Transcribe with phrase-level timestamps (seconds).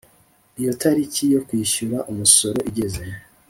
[0.59, 3.03] Iyo itariki yo kwishyura umusoro igeze